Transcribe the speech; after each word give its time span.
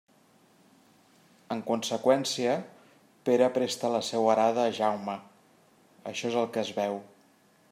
En 1.55 1.59
conseqüència, 1.67 2.55
Pere 3.29 3.49
presta 3.57 3.93
la 3.97 4.01
seua 4.09 4.33
arada 4.35 4.65
a 4.65 4.73
Jaume: 4.79 5.19
això 6.13 6.33
és 6.33 6.39
el 6.45 6.49
que 6.57 6.65
es 6.65 6.73
veu. 6.81 6.99